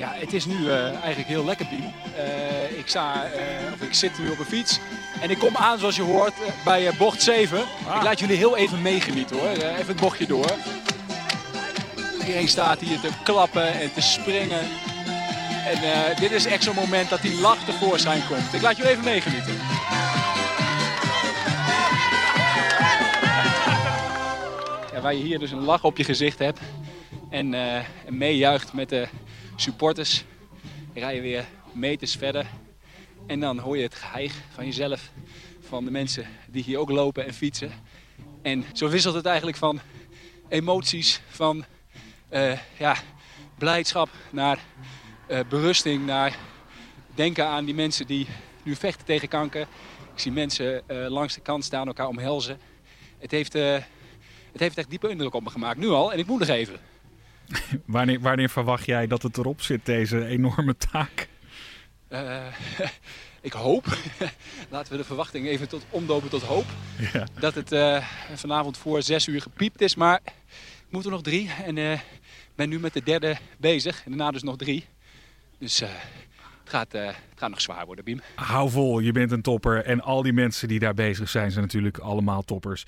[0.00, 1.92] Ja, het is nu eh, eigenlijk heel lekker, Biem.
[2.16, 4.78] Eh, ik, sta, eh, of ik zit nu op een fiets
[5.20, 6.32] en ik kom aan, zoals je hoort,
[6.64, 7.58] bij bocht 7.
[7.58, 9.48] Ik laat jullie heel even meegenieten hoor.
[9.48, 10.50] Even het bochtje door.
[12.20, 14.60] Iedereen staat hier te klappen en te springen.
[15.66, 18.54] En dit is echt zo'n moment dat die lach tevoorschijn komt.
[18.54, 19.54] Ik laat jullie even meegenieten.
[24.92, 26.60] Ja, waar je hier dus een lach op je gezicht hebt
[27.30, 29.08] en, en meejuicht met de
[29.60, 30.24] supporters,
[30.94, 32.46] rij je weer meters verder.
[33.26, 35.10] En dan hoor je het geheig van jezelf,
[35.60, 37.72] van de mensen die hier ook lopen en fietsen.
[38.42, 39.80] En zo wisselt het eigenlijk van
[40.48, 41.64] emoties, van
[42.28, 42.96] eh, ja,
[43.58, 44.58] blijdschap naar
[45.26, 46.38] eh, berusting, naar
[47.14, 48.26] denken aan die mensen die
[48.62, 49.66] nu vechten tegen kanker.
[50.12, 52.58] Ik zie mensen eh, langs de kant staan, elkaar omhelzen.
[53.18, 56.12] Het heeft, het heeft echt diepe indruk op me gemaakt, nu al.
[56.12, 56.80] En ik moet nog even.
[57.86, 61.28] Wanneer, wanneer verwacht jij dat het erop zit, deze enorme taak?
[62.08, 62.46] Eh,
[63.40, 63.86] ik hoop,
[64.70, 66.66] laten we de verwachting even tot, omdopen tot hoop,
[67.12, 67.26] Ja.
[67.40, 69.94] dat het eh, vanavond voor zes uur gepiept is.
[69.94, 70.20] Maar
[70.86, 74.02] ik moet er nog drie en eh, ik ben nu met de derde bezig.
[74.04, 74.84] En daarna dus nog drie.
[75.58, 75.88] Dus eh,
[76.60, 78.20] het, gaat, eh, het gaat nog zwaar worden, Biem.
[78.34, 79.84] Hou vol, je bent een topper.
[79.84, 82.84] En al die mensen die daar bezig zijn, zijn natuurlijk allemaal toppers.